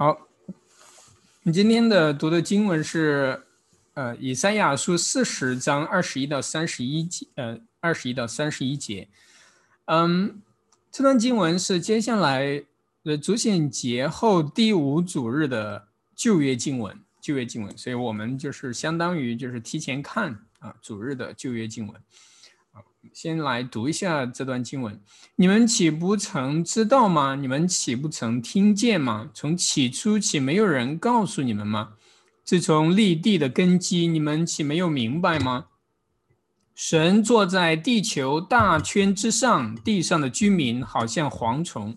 [0.00, 0.28] 好，
[1.42, 3.42] 你今天的读的经文是，
[3.94, 9.08] 呃，以赛亚书四十章二十一到三十一节，呃，二十一到三十一节。
[9.86, 10.40] 嗯，
[10.92, 12.64] 这段经文是接下来
[13.02, 22.00] 的主显节后第五主日的旧约经文，旧约经文，所以我们就是相当于就是提前看啊主日的旧约经文。
[23.12, 25.00] 先来读一下这段经文：
[25.36, 27.34] 你们岂不曾知道吗？
[27.34, 29.30] 你们岂不曾听见吗？
[29.34, 31.94] 从起初岂没有人告诉你们吗？
[32.44, 35.66] 自从立地的根基，你们岂没有明白吗？
[36.74, 41.96] 神坐在地球大圈之上，地上的居民好像蝗虫，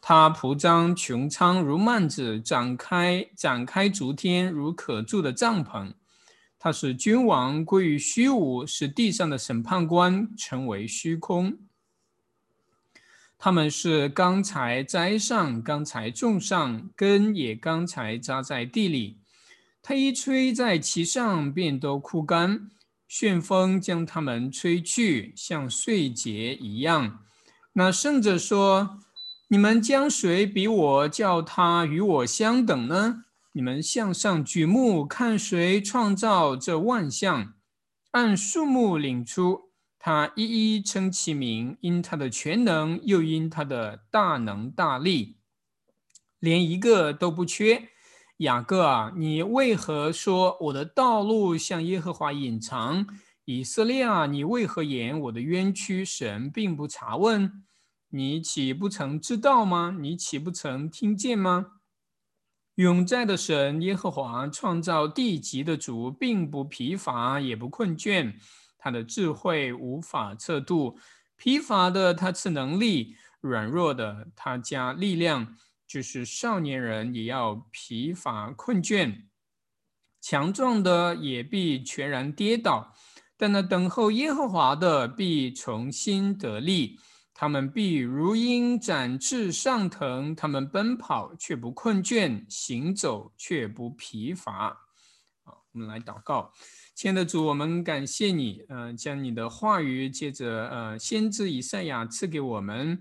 [0.00, 5.92] 他铺张穹苍如幔子，展开展开逐天如可住的帐篷。
[6.58, 11.56] 他使君王归于虚无，使地上的审判官成为虚空。
[13.38, 19.18] 他们是刚才栽上，刚才种上，根也刚才扎在地里。
[19.80, 22.68] 他一吹在其上，便都枯干。
[23.06, 27.20] 旋风将他们吹去，像碎节一样。
[27.74, 28.98] 那圣者说
[29.48, 33.24] ：“你们将谁比我叫他与我相等呢？”
[33.58, 37.54] 你们向上举目，看谁创造这万象？
[38.12, 45.38] 按数目领出，他一一称其名，因他的全能，又因他的大能大力，
[46.38, 47.88] 连一个都不缺。
[48.36, 53.08] 雅各啊，你为何说我的道路向耶和华隐藏？
[53.44, 56.04] 以色列啊，你为何言我的冤屈？
[56.04, 57.64] 神并不查问，
[58.10, 59.96] 你岂不曾知道吗？
[60.00, 61.77] 你岂不曾听见吗？
[62.78, 68.32] 永在的神耶和华创造地极的主，并不疲乏，也不困倦。
[68.78, 70.96] 他的智慧无法测度。
[71.36, 75.56] 疲乏的他赐能力，软弱的他加力量。
[75.88, 79.22] 就是少年人也要疲乏困倦，
[80.20, 82.94] 强壮的也必全然跌倒。
[83.36, 87.00] 但那等候耶和华的必重新得力。
[87.40, 94.76] 他们必如鹰展翅上腾，他们奔跑却不困倦，行走却不疲乏。
[95.44, 96.52] 好，我们来祷告，
[96.96, 103.00] 亲爱的主，我们感谢你，呃，将你的话语借着呃先知以赛亚赐给我们，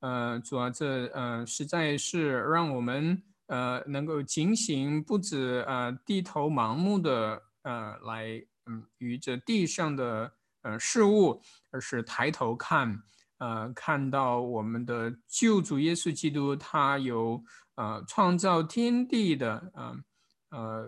[0.00, 13.02] 呃，主啊，这呃实在是让我们呃能够警醒，不止呃低头盲目的呃来嗯与这地上的呃事物，而是抬头看。
[13.38, 17.40] 呃，看到我们的救主耶稣基督，他有
[17.76, 19.96] 呃创造天地的呃
[20.50, 20.86] 呃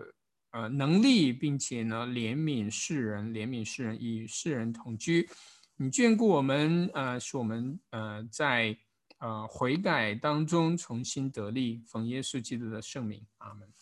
[0.51, 5.29] 呃能力，并且呢怜悯世人，怜悯世人，与世人同居。
[5.77, 8.77] 你眷顾我们，呃，使我们呃在
[9.19, 13.73] 呃悔改当中重新得力，奉耶稣基督的圣名，阿门。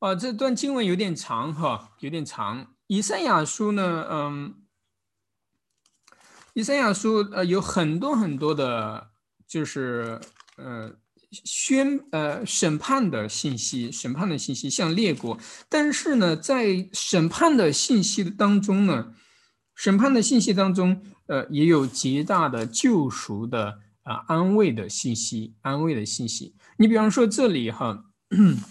[0.00, 2.74] 啊，这段经文有点长哈，有点长。
[2.88, 4.64] 以赛亚书呢，嗯。
[6.54, 9.10] 以赛亚书呃有很多很多的，
[9.46, 10.20] 就是
[10.56, 10.92] 呃
[11.30, 15.38] 宣呃审判的信息，审判的信息像列国，
[15.68, 19.14] 但是呢，在审判的信息当中呢，
[19.76, 26.56] 审判的信息当中，呃也有极大的救赎的啊安慰的信息，安慰的信息。
[26.78, 28.04] 你比方说这里哈，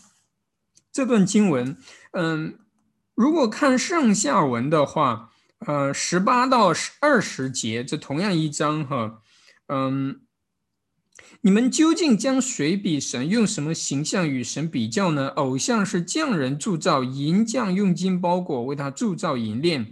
[0.92, 1.78] 这段经文，
[2.12, 2.60] 嗯，
[3.16, 5.32] 如果看上下文的话。
[5.66, 9.22] 呃，十八到二十节，这同样一章哈，
[9.68, 10.22] 嗯，
[11.42, 13.28] 你们究竟将谁比神？
[13.28, 15.30] 用什么形象与神比较呢？
[15.30, 19.92] 偶像是匠人铸造，银匠用金包裹为他铸造银链。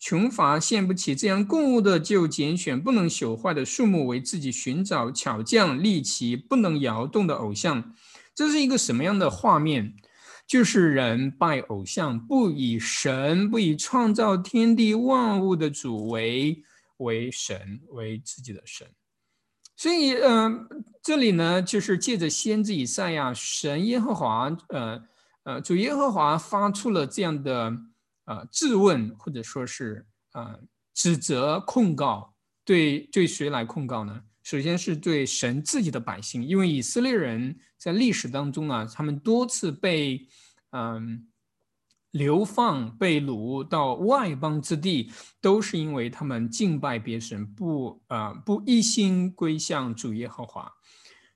[0.00, 7.94] 穷乏献不起这样供物的，就拣选不能朽坏的树木为自己寻找巧匠立其不能摇动的偶像。
[8.34, 9.94] 这是一个什么样的画面？
[10.46, 16.62] 就是人拜偶像，不以神，不以创造天地万物的主为
[16.98, 18.86] 为神，为自己的神。
[19.76, 20.50] 所以，呃，
[21.02, 25.02] 这里呢，就是借着先知以赛亚，神耶和华，呃
[25.44, 27.76] 呃，主耶和华发出了这样的
[28.26, 30.60] 呃质问，或者说是呃
[30.94, 32.34] 指责、控告，
[32.64, 34.22] 对对谁来控告呢？
[34.44, 40.24] 首先是对神自己的百姓，因为以色列人在历史当中啊，他们多次被
[40.72, 41.28] 嗯
[42.10, 45.10] 流放、被掳到外邦之地，
[45.40, 50.70] 都是因为他们敬拜别神，不啊不一心归向主耶和华。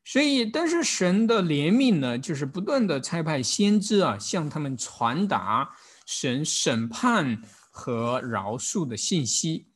[0.04, 5.68] 所以，但是神的怜悯呢，就是不断的差派先知啊，向他们传达
[6.06, 9.70] 神审判和饶恕的信息。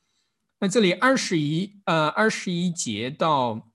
[0.60, 3.72] 那这里二十一呃二十一节到，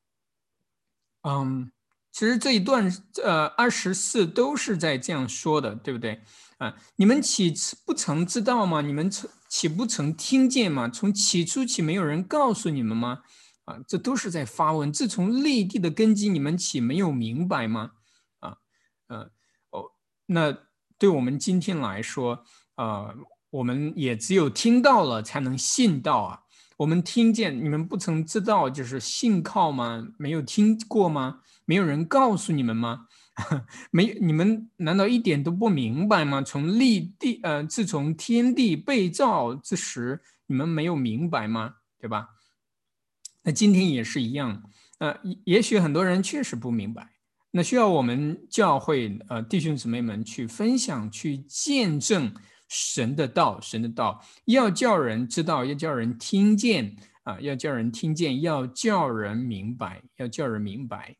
[1.23, 1.71] 嗯，
[2.15, 2.89] 其实这一段
[3.25, 6.21] 呃二十四都是在这样说的，对不对？
[6.59, 7.53] 啊，你们岂
[7.85, 8.79] 不曾知道吗？
[8.79, 10.87] 你们曾岂不曾听见吗？
[10.87, 13.19] 从起初起，没有人告诉你们吗？
[13.65, 14.93] 啊，这都是在发问。
[14.93, 17.91] 自从立地的根基，你们岂没有明白吗？
[18.39, 18.55] 啊，
[19.07, 19.29] 呃，
[19.71, 19.91] 哦，
[20.27, 20.57] 那
[20.97, 22.45] 对我们今天来说，
[22.77, 23.13] 呃，
[23.49, 26.39] 我们也只有听到了才能信到啊。
[26.77, 30.07] 我们听见，你们不曾知道，就是信靠吗？
[30.17, 31.41] 没有听过吗？
[31.65, 33.07] 没有人告诉你们吗？
[33.91, 36.41] 没，你们难道一点都不明白吗？
[36.41, 41.75] 从立地，呃，自从天地被造之时，你们没有明白吗？
[41.99, 42.29] 对吧？
[43.43, 44.63] 那今天也是一样，
[44.99, 47.09] 呃，也许很多人确实不明白，
[47.51, 52.33] 那需要我们教会，呃，弟兄姊妹们去分享、去见证
[52.69, 61.15] 神的道，神的道要叫人知道，要叫人听见，啊，要叫人听见，要叫人明白，要叫人明白。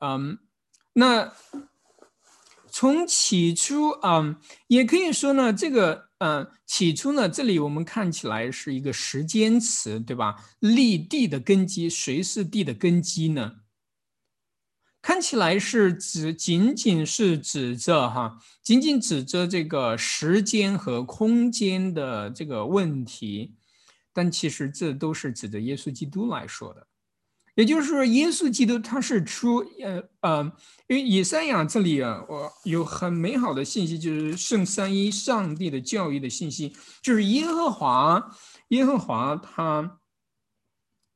[0.00, 0.38] 嗯，
[0.94, 1.32] 那
[2.70, 4.36] 从起初，嗯，
[4.68, 10.36] 也可以说呢，这个，嗯，起初呢，这里我们看起来是一个时间词，对吧？
[10.60, 13.56] 立地的根基，谁是地的根基呢？
[15.02, 23.54] 看起来是指仅仅是指着哈，仅仅指着这个时间和空间的这个问题，
[24.12, 26.86] 但其实这都是指着耶稣基督来说的。
[27.60, 30.52] 也就是说，耶稣基督他是出呃呃，
[30.88, 38.34] 因为以赛亚这里啊，我有很美好的信息，就是圣三一上帝的教育的信息，就是耶和华，
[38.68, 39.98] 耶和华他，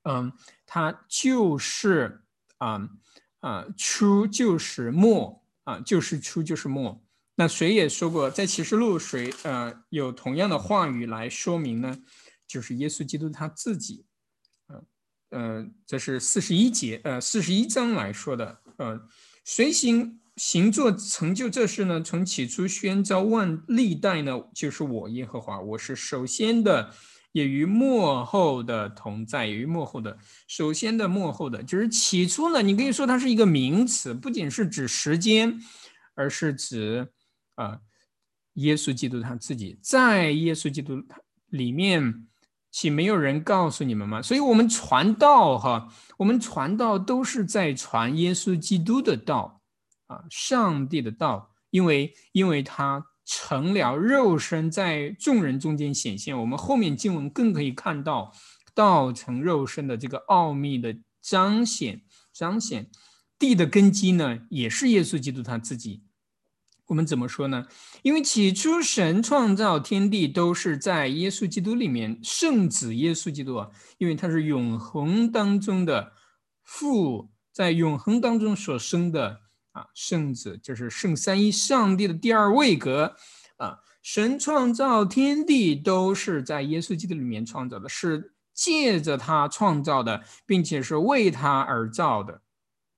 [0.03, 0.31] 嗯，
[0.67, 2.21] 他就是
[2.59, 2.91] 啊
[3.41, 7.03] 啊出就是末啊，就是出就是末。
[7.37, 11.97] 那谁也说过，在启示录谁呃有同样的话语来说明呢？
[12.47, 14.05] 就是耶稣基督他自己。
[15.31, 18.61] 呃，这是四十一节，呃，四十一章来说的。
[18.77, 19.01] 呃，
[19.45, 26.93] 随行行作成就这事呢，从起初宣召万历代呢，就是我耶和华，我是首先的，
[27.33, 30.17] 也与幕后的同在，也与幕后的
[30.47, 35.61] 首先的幕后的，就是起初呢，你可以说它是一个名词，不仅是指时间，
[36.15, 37.09] 而是指
[37.57, 37.81] 啊，
[38.55, 41.03] 耶稣基督他自己在耶稣基督
[41.49, 42.29] 里面。
[42.75, 44.21] 岂没有人告诉你们吗？
[44.21, 49.61] 所以，我们传道，哈，我们传道都是在传耶稣基督的道，
[50.09, 56.37] 啊，上帝的道，因为，因为他成了肉身，在众人中间显现。
[56.37, 58.33] 我们后面经文更可以看到，
[58.75, 62.91] 道成肉身的这个奥秘的彰显，彰显
[63.39, 66.03] 地的根基呢，也是耶稣基督他自己。
[66.87, 67.67] 我们怎么说呢？
[68.03, 76.13] 因为起初神创造天地都是在耶稣基督里面，圣子耶稣基督啊，因为他是永恒当中的
[76.63, 79.41] 父，在永恒当中所生的
[79.73, 83.17] 啊圣子，就是圣三一上帝的第二位格
[83.57, 83.79] 啊。
[84.03, 92.43] 神创造天地都是在耶稣基督里面创造的，是借着他创造的，并且是为他而造的，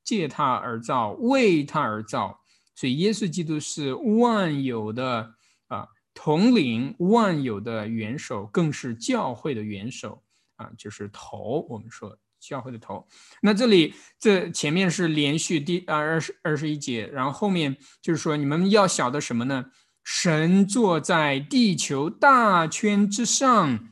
[0.02, 2.40] 借他而造，为他而造。
[2.76, 5.34] 所以，耶稣基督是万有的
[5.66, 10.22] 啊统领，万有的元首，更是教会的元首
[10.56, 11.66] 啊，就是头。
[11.70, 13.08] 我们说教会的头。
[13.40, 19.64] 那这里这前面是连续第二十二十一节，然后后面就是说你们要晓得什么呢？
[20.04, 23.88] 神坐在地球大圈之上，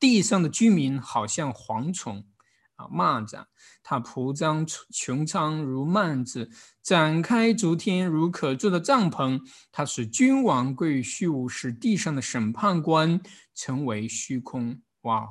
[0.00, 2.24] 地上的居民好像蝗虫
[2.78, 3.44] 啊，蚂蚱。
[3.82, 6.50] 它铺张穹苍如幔子，
[6.82, 9.40] 展开诸天如可做的帐篷。
[9.70, 13.20] 它使君王归于虚无，使地上的审判官
[13.54, 14.80] 成为虚空。
[15.02, 15.28] 哇！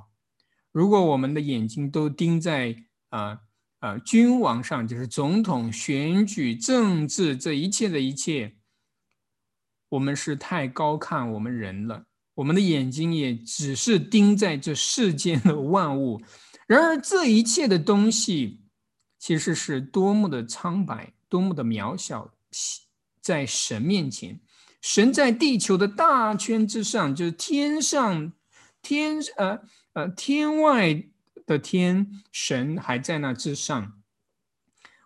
[0.72, 2.76] 如果我们的眼睛都盯在
[3.10, 3.40] 啊
[3.80, 8.58] 啊君王上，就是总统选举、政治这一切的一切，
[9.90, 12.06] 我们是太高看我们人了。
[12.36, 16.22] 我们的眼睛也只是盯在这世间的万物。
[16.68, 18.60] 然而，这一切的东西，
[19.18, 22.34] 其实是多么的苍白，多么的渺小，
[23.22, 24.42] 在神面前，
[24.82, 28.34] 神在地球的大圈之上，就是天上
[28.82, 29.62] 天呃
[29.94, 31.06] 呃天外
[31.46, 33.94] 的天，神还在那之上。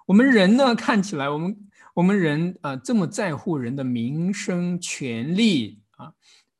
[0.07, 6.11] 我们人呢，看起来我们我们人啊这么在乎人的名声、权利啊，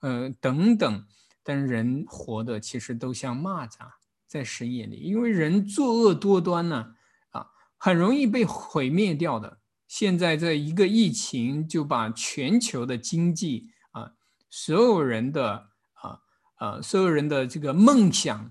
[0.02, 1.06] 呃等等，
[1.42, 3.90] 但人活的其实都像蚂蚱。
[4.32, 6.96] 在神眼里，因为人作恶多端呢，
[7.32, 7.46] 啊，
[7.78, 9.60] 很容易被毁灭掉的。
[9.90, 14.10] 现在这一个疫情就把全球的经济啊，
[14.50, 16.18] 所有人的啊
[16.56, 18.50] 啊，所有人的这个梦想、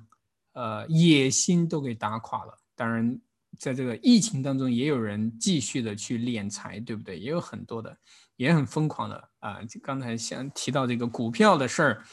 [0.53, 2.59] 呃野心都给打垮了。
[2.77, 3.19] 当然，
[3.59, 7.19] 在这个疫情当中，也有人继续的去敛财，对不对？
[7.19, 7.97] 也有很多的，
[8.37, 9.61] 也很疯狂的啊。
[9.83, 12.05] 刚才像提到这个股票的事儿，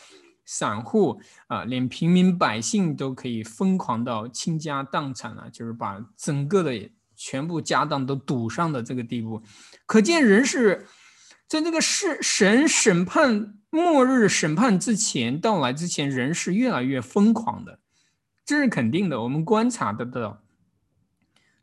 [0.47, 9.43] 散户啊，连平民百姓都可以疯狂到倾家荡产了，就是把整个的全部家当都赌上的这个地步。
[9.85, 10.87] 可见人是
[11.47, 17.79] 在这个是神审判末日审判之前到来之前，人是越来越疯狂的。
[18.45, 20.41] 这是肯定的，我们观察得到。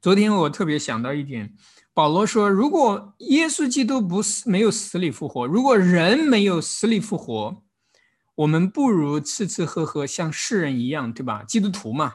[0.02, 1.54] 昨天我特别想到一点，
[1.94, 7.63] 保罗说，如果耶稣基督不死，没有死里复活，如果人没有死里复活，
[8.36, 11.42] 我们不如吃吃喝喝，像世人一样，对吧？
[11.42, 12.14] 基督徒嘛，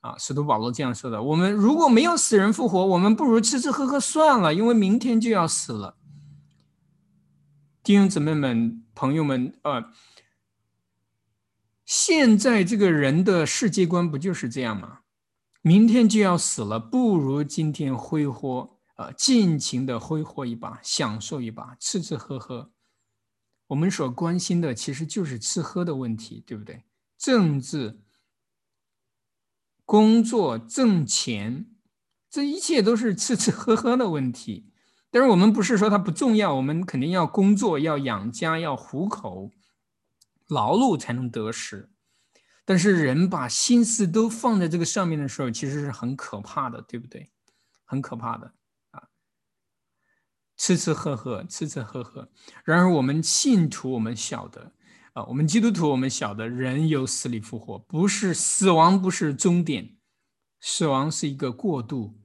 [0.00, 1.22] 啊，使徒保罗这样说的。
[1.22, 5.96] 我们如果没有死人复活，我们不如吃吃喝喝算了，因为明天就要死了。
[7.82, 9.92] 弟兄姊妹们、朋友们，呃。
[11.84, 15.02] 现在这个人的世界观不就是这样吗？
[15.62, 22.72] 明天就要死了，不如今天挥霍啊，尽情的挥霍一把，享受一把，吃吃喝喝。
[23.68, 26.84] 我们所关心的其实就是吃喝的问题，对不对？
[27.16, 28.00] 政治、
[29.84, 31.66] 工作、挣钱，
[32.28, 34.70] 这一切都是吃吃喝喝的问题。
[35.10, 39.50] 但是我们不是说它不重要，我们肯定要工作，要养家，要糊口。
[40.48, 41.90] 劳碌才能得食，
[42.64, 47.30] 但是人把心思都放在这个上面的时候，其实是很可怕的，对不对？
[47.84, 48.54] 很可怕的！
[50.56, 52.28] 吃吃喝喝，吃吃喝喝。
[52.64, 54.72] 然而，我们信徒我们晓得
[55.12, 59.96] 啊，我们基督徒我们晓得，人有死里复活，不是死亡，不是终点，
[60.60, 62.18] 死亡是一个过渡。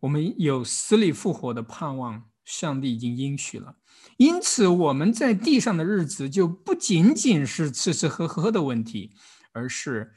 [0.00, 3.76] 我们有死里复活的盼望，上帝已经应许了。
[4.16, 9.12] 因此，我们在地上的日子就不仅仅是吃吃喝喝的问题，
[9.52, 10.12] 而是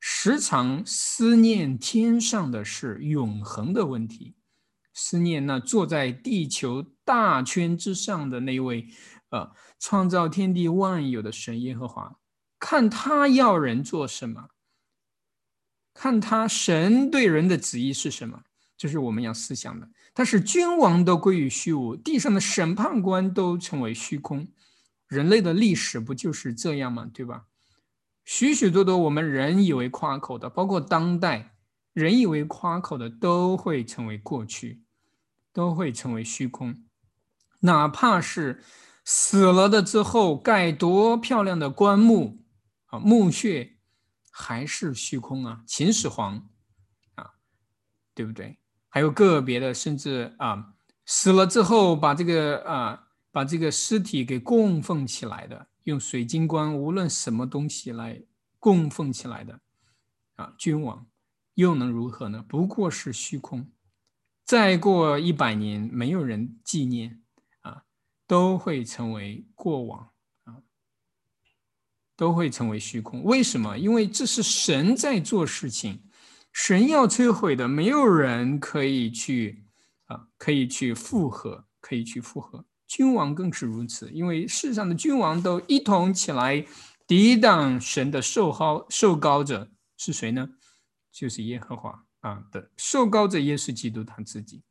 [0.00, 4.34] 时常思念天上的事、永恒的问题。
[5.00, 8.88] 思念那坐在地球大圈之上的那位，
[9.30, 12.18] 呃，创造天地万有的神耶和华，
[12.58, 14.48] 看他要人做什么，
[15.94, 18.42] 看他神对人的旨意是什么，
[18.76, 19.88] 这是我们要思想的。
[20.12, 24.48] 但是君王都归于虚无，地上的审判官都成为虚空，
[25.06, 27.08] 人类的历史不就是这样吗？
[27.14, 27.44] 对吧？
[28.24, 31.54] 许许多多我们人以为夸口的，包括当代
[31.92, 34.82] 人以为夸口的，都会成为过去，
[35.58, 36.84] 都会成为虚空。
[37.62, 38.62] 哪怕是
[39.04, 42.44] 死了的之后盖多漂亮的棺木
[42.86, 43.76] 啊，墓穴
[44.30, 46.48] 还是虚空啊，秦始皇
[47.16, 47.32] 啊，
[48.14, 48.56] 对不对？
[48.88, 50.74] 还有个别的，甚至啊
[51.04, 58.22] 死了之后，把这个啊把这个尸体给供奉起来的，用水晶棺，无论什么东西来
[58.60, 59.58] 供奉起来的，
[60.36, 61.04] 啊君王
[61.54, 62.44] 又能如何呢？
[62.46, 63.68] 不过是虚空。
[64.48, 67.20] 再过一百年，没有人纪念
[67.60, 67.82] 啊，
[68.26, 70.08] 都会成为过往
[70.44, 70.56] 啊，
[72.16, 73.22] 都会成为虚空。
[73.24, 73.76] 为什么？
[73.76, 76.02] 因为这是神在做事情。
[76.50, 79.66] 神要摧毁的，没有人可以去
[80.06, 82.64] 啊，可以去复合，可以去复合。
[82.86, 86.64] 君王更是如此，因为世上的君王都一同起来
[87.06, 90.48] 抵挡神的受高受高者是谁呢？
[91.12, 94.62] 就是耶和华啊的受高者，耶稣基督他自己。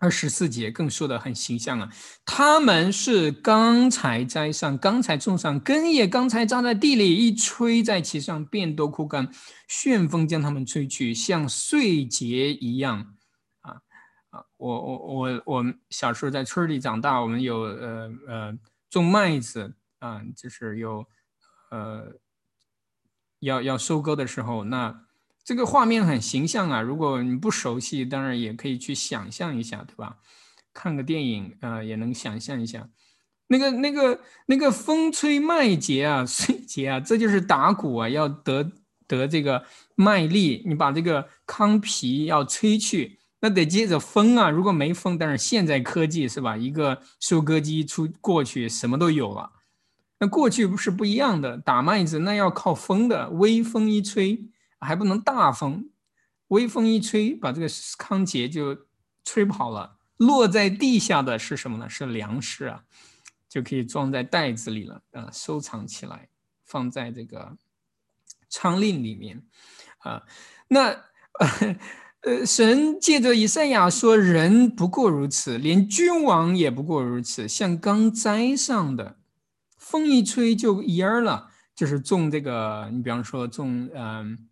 [0.00, 1.90] 二十四节更说的很形象啊，
[2.24, 9.28] 他们是刚才栽上，刚才种上根叶，刚才扎在地里，一吹在其上，便都枯干，
[9.66, 13.16] 旋风将他们吹去，像碎节一样。
[13.62, 13.82] 啊
[14.30, 21.04] 啊，我我我我们小时候在村里长大，我们有呃呃种麦子啊，就是有
[21.72, 22.20] 呃
[23.40, 25.07] 要要收割的时候，那。
[25.48, 26.82] 这个画面很形象啊！
[26.82, 30.18] 如果你不熟悉，当然也可以去想象一下，对吧？
[30.74, 32.86] 看个电影啊，也能想象一下。
[33.46, 38.70] 那个、那个、那个风吹麦秸啊， 碎秸啊，这就是打鼓啊，要得
[39.06, 39.64] 得这个
[39.94, 40.62] 麦粒。
[40.66, 44.50] 你把这个糠皮要吹去，那得接着风啊。
[44.50, 46.58] 如果没风，但是现在科技是吧？
[46.58, 49.50] 一个收割机出过去，什么都有了。
[50.20, 54.50] 那过去不是不一样的，打麦子那要靠风的，微风一吹。
[54.80, 55.90] 还不能大风，
[56.48, 58.86] 微风一吹，把这个糠秸就
[59.24, 59.96] 吹跑了。
[60.18, 61.88] 落在地下的是什么呢？
[61.88, 62.82] 是粮食啊，
[63.48, 66.28] 就可以装在袋子里了啊，收藏起来，
[66.64, 67.56] 放在这个
[68.48, 69.42] 仓令里面
[69.98, 70.22] 啊。
[70.66, 71.04] 那
[72.22, 79.18] 呃，神借着以赛亚说，人不过如此，连君王也不过如此，像刚栽上的，
[79.76, 81.50] 风一吹就蔫了。
[81.76, 84.47] 就是种这个，你比方说种嗯。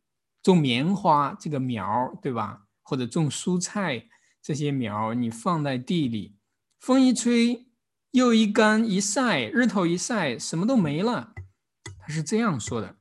[0.46, 2.66] 种棉花这个苗对吧？
[2.84, 4.06] 或者种蔬菜
[4.40, 6.36] 这些苗，你放在地里，
[6.78, 7.66] 风一吹，
[8.12, 11.34] 又一干一晒，日头一晒，什么都没了。
[11.98, 12.94] 他是这样说的。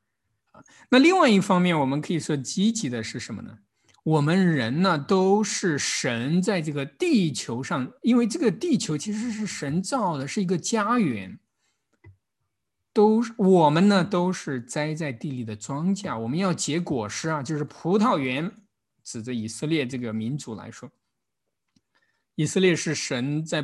[0.89, 3.59] 那另外一方面，我们可以说积极的是什么呢？
[4.01, 11.37] 我们人呢，都是神在这个地球上，因为这个地球其实是神造的，是一个家园。
[12.95, 18.49] 都我们呢，都是栽在地里的庄稼，我们要结果实啊，就是葡萄园。
[19.03, 20.89] 指着以色列这个民族来说，
[22.35, 23.61] 以色列是神在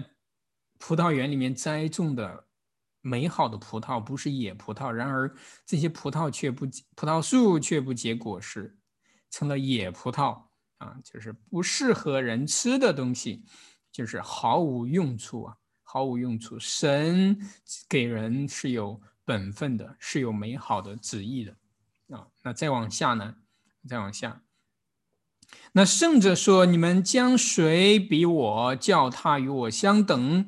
[0.77, 2.45] 葡萄园里面栽种的
[3.00, 4.91] 美好的葡萄，不是野葡萄。
[4.91, 5.33] 然而
[5.65, 8.77] 这些葡萄却不，葡萄树却不结果实。
[9.31, 10.43] 成了野葡萄
[10.79, 13.45] 啊，就是不适合人吃的东西，
[13.93, 16.59] 就是毫无用处啊，毫无用处。
[16.59, 17.35] 神
[17.88, 21.51] 给人是有本分的，是有美好的旨意的
[22.17, 22.27] 啊。
[22.43, 23.35] 那再往下呢？
[23.88, 24.41] 再往下，
[25.71, 30.45] 那圣者说：“你们将谁比我，叫他与我相等？”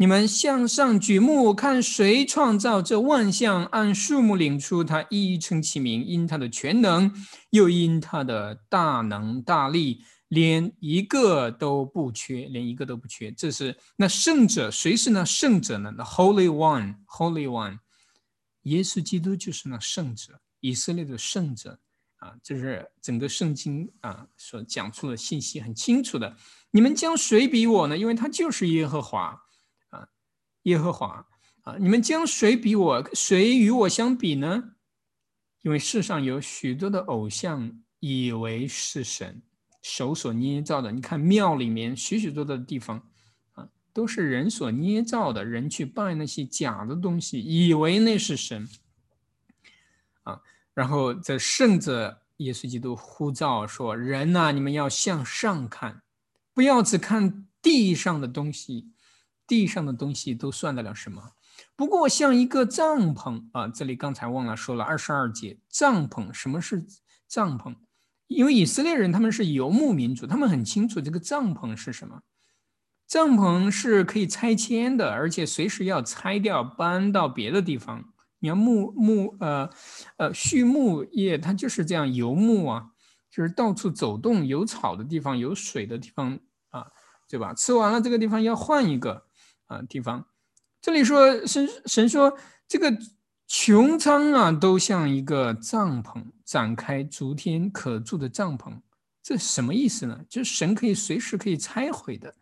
[0.00, 3.64] 你们向上举目，看谁创造这万象？
[3.66, 7.12] 按数目领出，他一一称其名，因他的全能，
[7.50, 13.32] 又因他的大能大力，连一个都不缺，连一个都不缺。
[13.32, 15.92] 这是那圣者，谁是那圣者呢？
[15.98, 17.80] 那 Holy One，Holy One，
[18.62, 21.78] 耶稣基督就是那圣者，以色列的圣者
[22.16, 22.36] 啊！
[22.42, 26.36] 这是整个圣经啊所讲出的信息，很清楚的。
[26.70, 27.96] 你们将谁比我呢？
[27.96, 29.40] 因为他就是耶和华。
[29.90, 30.08] 啊
[30.64, 31.24] 耶和华
[31.62, 34.72] 啊，你们将谁比我，谁与我相比呢？
[35.62, 39.42] 因为世上有许多的偶像，以为是神
[39.82, 40.92] 手所捏造的。
[40.92, 43.10] 你看庙里面许许多多的地方，
[43.98, 48.68] 都是人所捏造的，人去拜那些假的东西，以为那是神
[50.22, 50.40] 啊。
[50.72, 56.00] 然后这圣者耶稣基督呼召说：“人呐，你们要向上看，
[56.54, 58.92] 不要只看地上的东西。”
[59.48, 61.32] 地上的东西都算得了什么？
[61.74, 66.32] 不过像一个帐篷啊，这里刚才忘了说了二十二节帐篷。
[66.32, 66.86] 什么是
[67.26, 67.74] 帐篷？
[68.28, 72.22] 因为以色列人他们是游牧民族，他们很清楚这个帐篷是什么。
[73.08, 78.04] 帐篷是可以拆迁的，而且随时要拆掉，搬到别的地方。
[78.38, 79.68] 你要牧牧呃
[80.18, 82.90] 呃畜牧业，它就是这样游牧啊，
[83.30, 86.86] 就是到处走动，有草的地方，有水的地方啊，
[87.28, 87.52] 对吧？
[87.54, 89.24] 吃完了这个地方要换一个。
[89.66, 90.24] 啊，地方，
[90.80, 92.34] 这里说神神说
[92.66, 92.90] 这个
[93.46, 98.72] 穹苍啊，都像一个帐篷，展开逐天可住的帐篷，
[99.22, 100.18] 这什么意思呢？
[100.26, 102.34] 就是神可以随时可以拆毁的，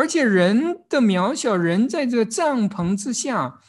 [0.00, 3.60] 而且人的渺小，人在这个帐篷之下，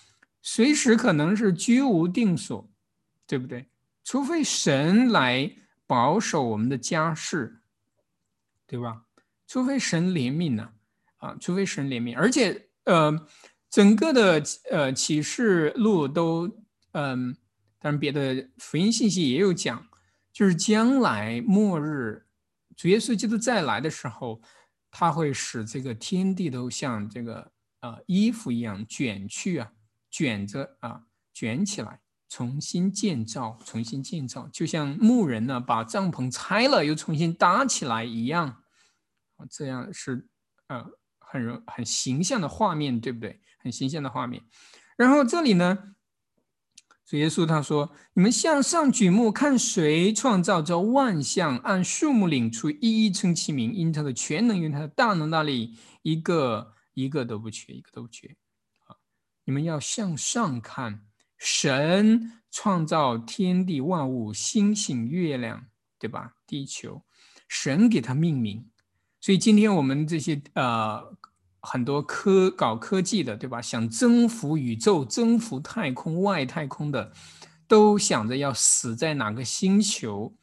[0.42, 2.72] 随时可能是居无定所，
[3.28, 3.68] 对不对？
[4.06, 5.54] 除非神来
[5.86, 7.60] 保守我们的家事，
[8.66, 9.04] 对吧？
[9.46, 10.70] 除非神怜悯呢。
[11.18, 13.28] 啊，除非神怜悯，而且呃，
[13.70, 14.42] 整个的
[14.72, 16.50] 呃启示录都
[16.94, 17.36] 嗯，
[17.78, 19.86] 当然别的福音信息也有讲，
[20.32, 22.26] 就是将来末日
[22.78, 24.42] 主耶稣基督再来的时候，
[24.92, 29.72] 它会使这个天地都像这个啊衣服一样卷去啊，
[30.12, 31.02] 卷着啊
[31.34, 32.00] 卷起来，
[32.30, 38.64] 重新建造，重新建造，就像牧人呢把帐篷拆了又重新搭起来一样，
[39.50, 40.28] 这样是
[40.68, 40.92] 呃。
[41.34, 43.40] 很容很形象的画面，对不对？
[43.60, 44.44] 很形象的画面。
[44.98, 45.96] 然后这里呢，
[47.12, 58.34] 主耶稣他说：“你们向上举目，看谁创造这万象，按数目领出，一一称其名，因他的全能，因他的大能大力，一个一个都不缺，一个都不缺。
[58.88, 58.96] 啊！
[59.44, 61.02] 你们要向上看，
[61.38, 65.66] 神创造天地万物，星星、月亮，
[66.00, 66.36] 对吧？
[66.48, 67.04] 地球，
[67.50, 68.66] 神给他命名。”
[69.20, 71.14] 所以今天我们这些呃
[71.62, 73.62] 很多科搞科技的，对吧？
[73.62, 77.14] 想征服宇宙、征服太空、外太空的，
[77.68, 80.36] 都想着要死在哪个星球，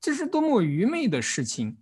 [0.00, 1.76] 这是多么愚昧的事情！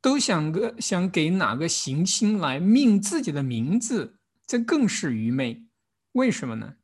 [0.00, 5.66] 都想个想给哪个行星来命自己的名字，这更是愚昧。
[6.12, 6.76] 为什么呢？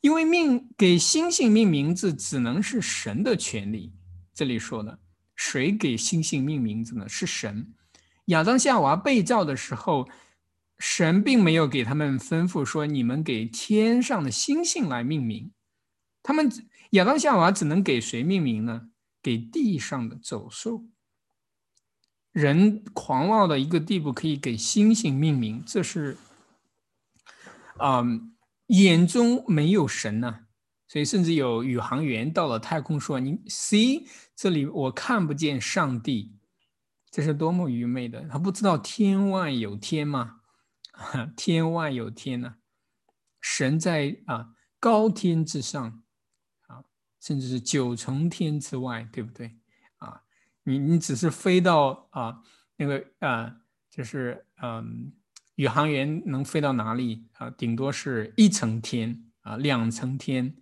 [0.00, 3.92] 因为命给星星命名字，只能是神的权利。
[4.34, 4.98] 这里说的。
[5.36, 7.08] 谁给星星命名字呢？
[7.08, 7.72] 是神。
[8.26, 10.08] 亚当夏娃被造的时候，
[10.78, 15.52] 神并没有给他们吩咐说：“你们给天上的星星来命名。”
[16.22, 16.50] 他们
[16.90, 18.88] 亚当夏娃只能给谁命名呢？
[19.22, 20.84] 给地上的走兽。
[22.32, 26.18] 人狂妄的一个地步，可以给星星命名，这是，
[27.78, 28.34] 嗯，
[28.66, 30.40] 眼中没有神呢。
[30.88, 36.36] 所以甚至有宇航员到了太空说：“你 see 这里我看不见上帝，
[37.16, 38.28] 这是多么愚昧的！
[38.28, 40.42] 他不知道天外有天吗？
[41.34, 42.56] 天外有天呢，
[43.40, 46.02] 神在啊高天之上
[46.66, 46.84] 啊，
[47.18, 49.56] 甚至是九重天之外，对不对
[49.96, 50.24] 啊？
[50.64, 52.42] 你你只是飞到啊
[52.76, 55.10] 那个啊，就是嗯，
[55.54, 57.48] 宇航员能飞到哪里啊？
[57.48, 60.54] 顶多是一层天啊，两层天。”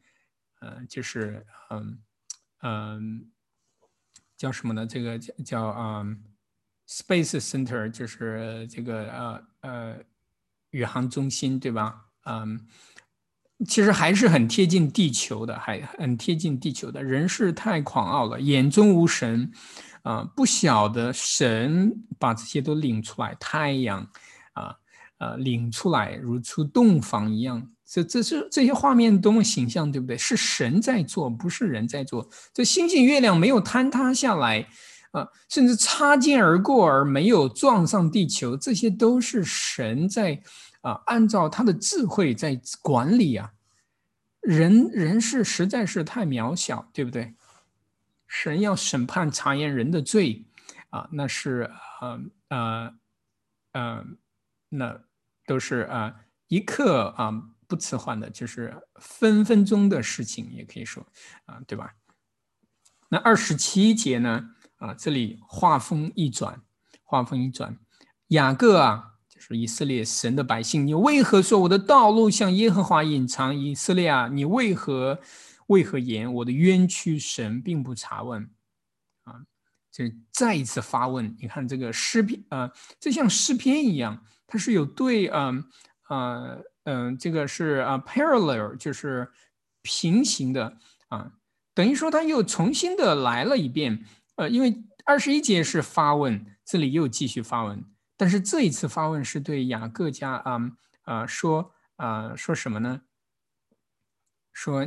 [0.62, 1.98] 呃，就是嗯
[2.62, 3.32] 嗯，
[4.36, 4.86] 叫什么呢？
[4.86, 6.22] 这个叫叫嗯
[6.88, 9.96] ，Space Center，就是这个呃呃
[10.70, 12.06] 宇航中心，对吧？
[12.26, 12.60] 嗯，
[13.66, 17.02] 其实还是很贴近地球的，还很贴近地球的。
[17.02, 19.50] 人是太狂傲了，眼中无神
[20.02, 24.08] 啊，不晓得神把这些都领出来，太阳
[24.54, 24.74] 啊
[25.18, 27.70] 呃领出来，如出洞房一样。
[27.86, 30.16] 这这是这些画面多么形象，对不对？
[30.16, 32.28] 是神在做，不是人在做。
[32.52, 34.66] 这星星、月亮没有坍塌下来，
[35.14, 40.42] 啊，甚至擦肩而过而没有撞上地球，这些都是神在
[40.82, 43.52] 啊，按照他的智慧在管理啊。
[44.40, 47.34] 人人是实在是太渺小，对不对？
[48.26, 50.44] 神要审判查验人的罪
[50.90, 52.94] 啊，那是呃呃
[53.72, 54.04] 呃，
[54.68, 55.00] 那
[55.46, 56.14] 都是啊
[56.48, 57.50] 一刻啊。
[57.66, 61.04] 不迟缓的，就是分分钟的事情，也可以说
[61.46, 61.94] 啊，对吧？
[63.08, 64.50] 那二十七节呢？
[64.76, 66.60] 啊，这里话锋一转，
[67.02, 67.78] 话锋一转，
[68.28, 73.54] 雅各啊，就是以色列神的百姓，你为何说我的道路向耶和华隐藏？
[73.54, 75.18] 以色列啊，你为何
[75.68, 78.50] 为何言我的冤屈神并不查问？
[79.22, 79.40] 啊，
[79.90, 81.36] 这再一次发问。
[81.40, 85.52] 你看这个诗篇啊，这像诗篇一样，它是有对啊
[86.02, 86.58] 啊。
[86.86, 89.26] 嗯，这个是啊，parallel 就是
[89.80, 90.76] 平行的
[91.08, 91.32] 啊，
[91.72, 94.04] 等于说他又重新的来了一遍。
[94.36, 97.84] 呃，因为二十一节是发问，这里又继续发问，
[98.16, 100.58] 但是这一次发问是对雅各家啊
[101.02, 103.02] 啊说啊说什么呢？
[104.52, 104.86] 说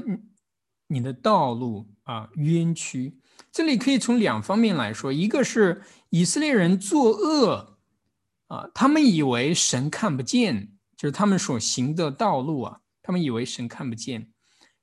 [0.87, 3.19] 你的道路啊冤屈，
[3.51, 7.77] 这里可以从两方面来说，一个是以色列人作恶
[8.47, 10.73] 啊，他们以为神看不见。
[10.97, 14.31] 就是他们所行的道路啊，他们以为神看不见，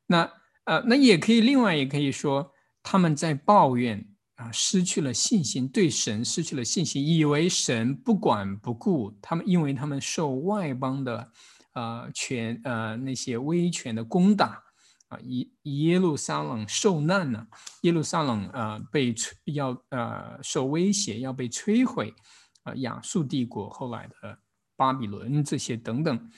[0.07, 0.31] 那
[0.63, 2.53] 呃，那也可以，另外也可以说
[2.85, 11.31] 他们在抱怨啊，失去了信心，对神失去了信心，以为神不管不顾他们，因为他们受外邦的
[11.75, 14.63] 呃权呃那些威权的攻打
[15.09, 17.47] 啊，耶耶路撒冷受难呢，
[17.83, 22.15] 耶路撒冷呃被摧要呃受威胁要被摧毁
[22.63, 24.39] 啊，亚述帝国后来的。
[24.77, 26.31] 巴比伦这些等等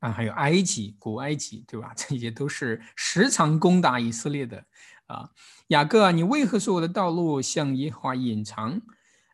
[0.00, 1.92] 啊，还有埃及、古埃及，对吧？
[1.96, 4.64] 这些都是时常攻打以色列的
[5.06, 5.30] 啊。
[5.68, 8.80] 雅各，你为何说我的道路像耶和华隐藏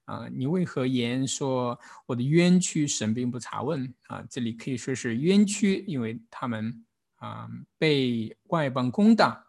[0.05, 0.29] 啊？
[0.31, 4.23] 你为何言说我的冤屈神并不查问啊？
[4.29, 6.85] 这里可以说是冤屈，因为他们
[7.17, 7.49] 啊
[7.79, 9.46] 被外邦攻打。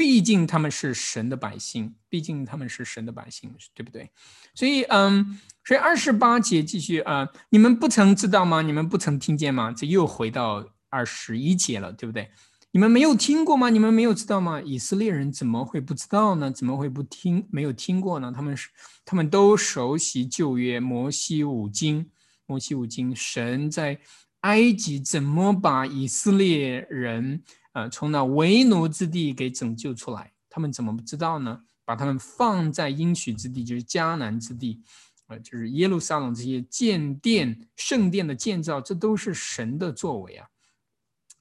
[0.00, 4.10] 毕竟他们是神的百姓，毕竟他们是神的百姓，对不对？
[4.54, 8.62] 所以，嗯，所以二十八节继续啊，你们不曾知道吗？
[8.62, 9.70] 你们不曾听见吗？
[9.76, 12.30] 这又回到二十一节了，对不对？
[12.70, 13.68] 你们没有听过吗？
[13.68, 14.58] 你们没有知道吗？
[14.62, 16.50] 以色列人怎么会不知道呢？
[16.50, 17.46] 怎么会不听？
[17.50, 18.32] 没有听过呢？
[18.34, 18.70] 他们是，
[19.04, 22.08] 他们都熟悉旧约摩西五经，
[22.46, 24.00] 摩西五经，神在
[24.40, 27.42] 埃及怎么把以色列人。
[27.72, 31.62] 呃，从那为奴之地给拯救出来，他们怎么不知道呢？
[31.84, 34.80] 把他们放在应许之地，就是迦南之地，
[35.26, 40.46] 呃，就是耶路撒冷这些建殿、圣殿的建造，这都是神的作为啊。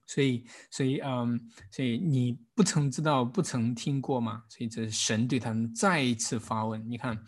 [0.07, 1.39] 所以，所以，嗯，
[1.69, 4.43] 所以你不曾知道，不曾听过吗？
[4.49, 6.83] 所以这是神对他们再一次发问。
[6.89, 7.23] 你看，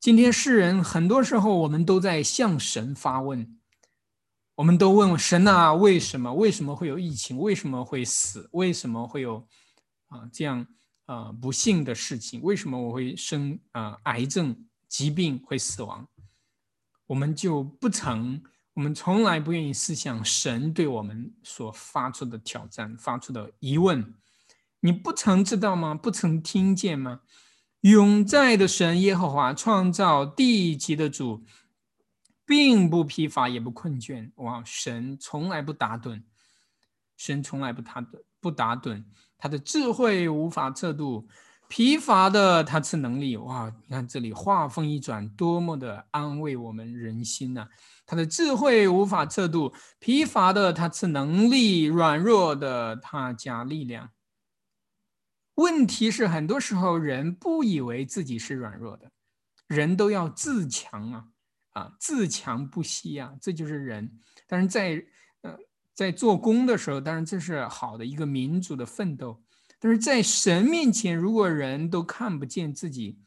[0.00, 3.57] 今天世人很多时候，我们都在向神发问。
[4.58, 6.34] 我们都问神啊，为什么？
[6.34, 7.38] 为什么会有疫情？
[7.38, 8.48] 为什么会死？
[8.50, 9.46] 为什么会有
[10.08, 10.66] 啊这样
[11.06, 12.42] 啊不幸的事情？
[12.42, 16.08] 为什么我会生啊癌症疾病会死亡？
[17.06, 18.42] 我们就不曾，
[18.74, 24.12] 我们从来不愿意思想神对我们所发出的挑战、发出的疑问。
[24.80, 25.94] 你不曾知道吗？
[25.94, 27.20] 不曾听见吗？
[27.82, 31.44] 永在的神耶和华创造地级的主。
[32.48, 34.32] 并不疲乏，也不困倦。
[34.36, 36.22] 哇，神从来不打盹，
[37.18, 39.04] 神从来不打盹，不打盹。
[39.36, 41.28] 他的智慧无法测度，
[41.68, 43.36] 疲乏的他赐能力。
[43.36, 47.68] 哇，你看这里话锋一转，多么的安慰我们人心呐！
[48.06, 54.10] 他的智慧无法测度，疲乏的他赐能力，软弱的他加力量。
[55.56, 59.10] 问题是很多时候人不以为自己是软弱的，
[59.66, 61.26] 人都要自强啊
[61.78, 64.10] 啊，自强不息啊，这就是人。
[64.46, 65.04] 但是在
[65.42, 65.56] 呃
[65.94, 69.42] 在做工的时候，当然这是好的一个民族的奋斗。
[69.78, 73.20] 但是在神面前，如果人都看不见自己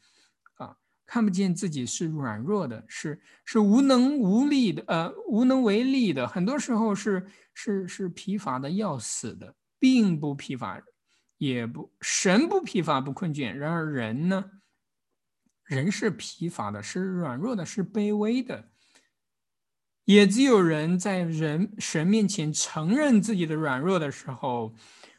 [0.58, 0.76] 啊。
[1.04, 6.26] 看不见自己是软弱的，是是无能无力的，呃，无能为力的。
[6.26, 10.80] 很多时候是是是疲乏的要死的，并不疲乏，
[11.36, 13.52] 也不神不疲乏不困倦。
[13.52, 14.42] 然而人呢，
[15.74, 18.68] 人是疲乏的，是软弱的，是卑微的。
[20.04, 24.74] 也只有人在人神面前承认自己的软弱的时候，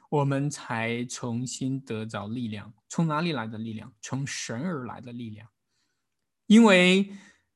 [0.09, 2.71] 我们才重新得着力量。
[2.87, 3.91] 从哪里来的力量？
[4.01, 5.47] 从神而来的力量。
[6.45, 7.11] 因为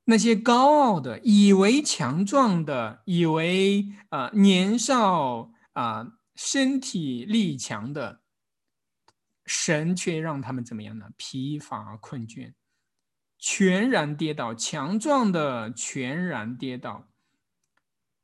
[0.05, 8.21] 那些高傲的、以为强壮的、以为啊年少啊身体力强的
[9.45, 11.09] 神，却让他们怎么样呢？
[11.17, 12.53] 疲乏困倦，
[13.49, 17.07] 全然跌倒；强壮的全然跌倒。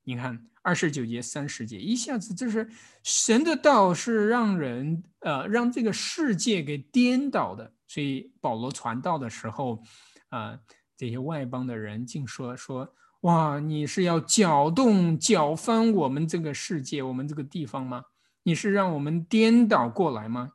[0.04, 2.70] 你看二十九节、三十节，一下子就是
[3.04, 7.74] 神的道是让人呃让这个世界给颠倒的。
[7.88, 9.82] 所以保罗传道的时候。
[10.30, 10.60] 啊，
[10.98, 18.06] 这些外邦的人竟说说哇，你是要搅动、搅翻我们这个世界、我们这个地方吗？
[18.42, 20.54] 你是让我们颠倒过来吗？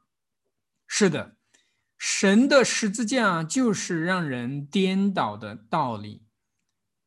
[0.88, 1.36] 是的，
[1.98, 6.24] 神的十字架就是让人颠倒的道理，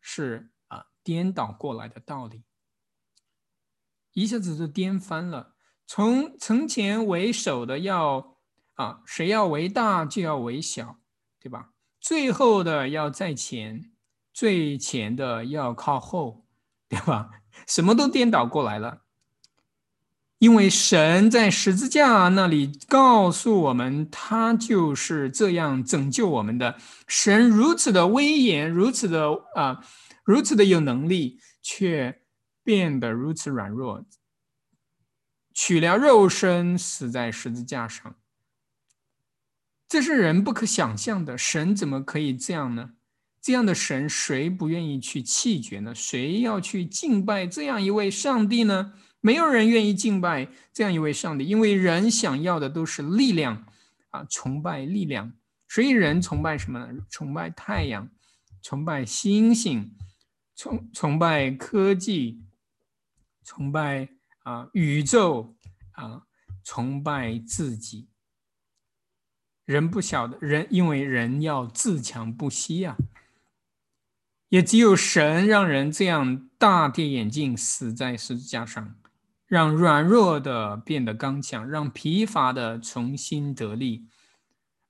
[0.01, 2.43] 是啊，颠倒过来的道理，
[4.11, 5.55] 一下子就颠翻了。
[5.87, 8.37] 从从前为首的要
[8.73, 10.99] 啊，谁要为大就要为小，
[11.39, 11.71] 对吧？
[11.99, 13.91] 最后的要在前，
[14.33, 16.45] 最前的要靠后，
[16.89, 17.29] 对吧？
[17.67, 19.03] 什么都颠倒过来了。
[20.41, 26.77] 因为神在十字架那里告诉我们，他就是这样拯救我们的。
[27.07, 29.85] 神如此的威严，如此的啊，
[30.23, 32.21] 如此的有能力，却
[32.63, 34.03] 变得如此软弱，
[35.53, 38.15] 取了肉身，死在十字架上。
[39.87, 42.93] 这是人不可想象的，神怎么可以这样呢？
[43.39, 45.93] 这样的神，谁不愿意去弃绝呢？
[45.93, 48.93] 谁要去敬拜这样一位上帝呢？
[49.21, 53.65] 没有人愿意敬拜这样一位上帝，因为人想要的都是力量
[54.09, 55.31] 啊，崇拜力量。
[55.67, 57.05] 所以人崇拜什么呢？
[57.09, 58.09] 崇拜太阳，
[58.61, 59.95] 崇拜星星，
[60.55, 62.43] 崇崇拜科技，
[63.45, 64.09] 崇拜
[64.43, 65.55] 啊宇宙
[65.91, 66.23] 啊，
[66.63, 68.09] 崇拜自己。
[69.65, 72.97] 人不晓得人，因为人要自强不息呀。
[74.49, 78.95] 也只有神让人这样大跌眼镜，死在十字架上，
[79.51, 84.07] 让软弱的变得刚强，让疲乏的重新得力。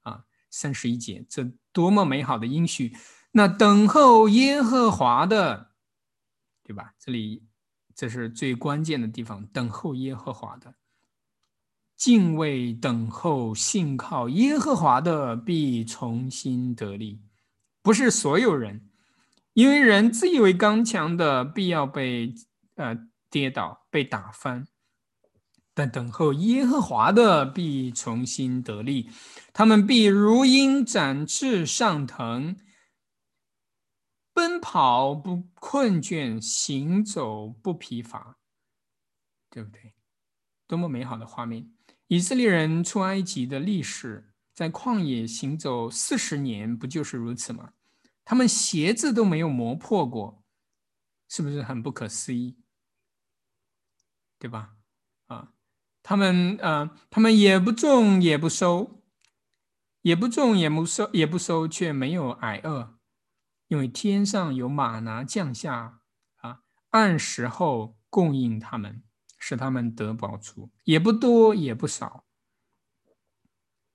[0.04, 2.96] 啊，三十一节，这多么美好的应许！
[3.32, 5.72] 那等候耶和华的，
[6.62, 6.94] 对吧？
[7.00, 7.42] 这里
[7.96, 10.76] 这是最关键的地方，等候耶和华的。
[11.96, 17.20] 敬畏等候信靠耶和华的必重新得力，
[17.82, 18.88] 不是所有人，
[19.54, 22.36] 因为人自以为刚强的必要被
[22.76, 22.96] 呃
[23.32, 24.68] 跌倒被打翻，
[25.74, 29.10] 但等候耶和华的必重新得力，
[29.54, 32.58] 他们必如鹰展翅上腾，
[34.34, 38.38] 奔跑不困倦，行走不疲乏，
[39.50, 39.94] 对不对？
[40.68, 41.72] 多么美好的画面！
[42.08, 47.72] 以色列人出埃及的历史，在旷野行走四十年，不就是如此吗？
[48.26, 50.44] 他们鞋子都没有磨破过，
[51.30, 52.58] 是不是很不可思议？
[54.42, 54.74] 对吧？
[55.28, 55.54] 啊，
[56.02, 59.04] 他们啊，他们也不种也不收，
[60.02, 62.98] 也不种也不收也不收，却没有挨饿，
[63.68, 66.02] 因为天上有马拿降下
[66.38, 69.04] 啊，按时候供应他们。
[69.44, 72.26] 使他们得饱足，也不多也不少，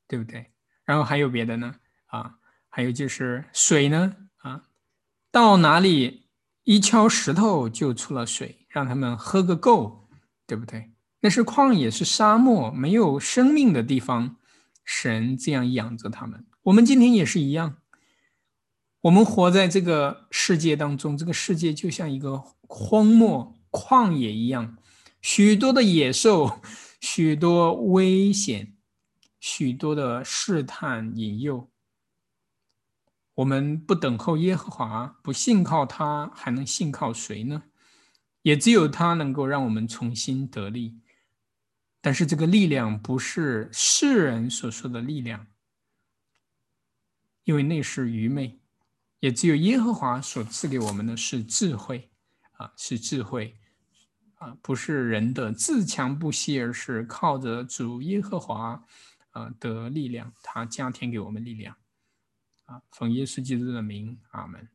[0.09, 0.53] 对不对？
[0.85, 1.77] 然后还有别的呢？
[2.07, 4.17] 啊，还有就是水呢？
[4.39, 4.65] 啊，
[5.31, 6.29] 到哪里
[6.65, 10.06] 一敲石头就出了水，让他们喝个够，
[10.47, 10.93] 对不对？
[11.21, 14.37] 那是旷野，是沙漠，没有生命的地方，
[14.85, 16.47] 神这样养着他们。
[16.63, 17.79] 我们今天也是一样，
[19.01, 24.77] 我们活在这个世界当中，这个世界就像一个荒漠旷野一样。
[25.21, 26.61] 许多的野兽，
[27.01, 28.77] 许多危险，
[29.41, 31.69] 许多的试探引诱。
[33.35, 37.65] 我们不等候耶和华，不信靠他，还能信靠谁呢？
[38.47, 41.01] 也只有他能够让我们重新得力。
[42.01, 45.49] 但是这个力量不是世人所说的力量，
[47.43, 48.61] 因为那是愚昧，
[49.19, 52.09] 也只有耶和华所赐给我们的是智慧
[52.53, 53.59] 啊，是智慧
[54.37, 58.81] 啊，不是人的自强不息，而是靠着主耶和华
[59.33, 61.75] 啊的力量，他加添给我们力量
[62.67, 64.69] 啊，奉耶稣基督的名，阿门。